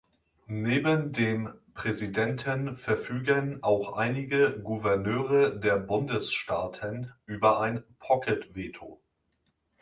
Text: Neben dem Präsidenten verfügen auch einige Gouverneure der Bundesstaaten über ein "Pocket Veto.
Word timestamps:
Neben 0.47 1.11
dem 1.13 1.53
Präsidenten 1.75 2.73
verfügen 2.73 3.59
auch 3.61 3.93
einige 3.93 4.59
Gouverneure 4.59 5.59
der 5.59 5.77
Bundesstaaten 5.77 7.13
über 7.27 7.59
ein 7.61 7.83
"Pocket 7.99 8.55
Veto. 8.55 8.99